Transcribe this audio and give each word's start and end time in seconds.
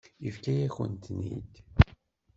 Yefka-yakent-ten-id. 0.23 1.53